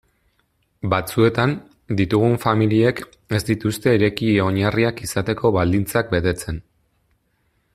[0.93, 1.51] Batzuetan,
[1.99, 3.01] ditugun familiek
[3.39, 6.59] ez dituzte ireki-oinarriak izateko baldintzak betetzen.